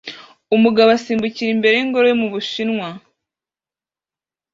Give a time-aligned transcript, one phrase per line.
[0.55, 2.89] Umugabo asimbukira imbere yingoro yo mu Bushinwa